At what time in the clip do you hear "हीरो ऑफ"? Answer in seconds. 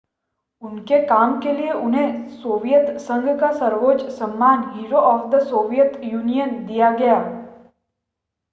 4.73-5.29